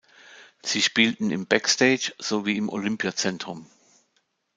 [0.63, 3.69] Sie spielten im "Backstage" sowie im Olympiazentrum.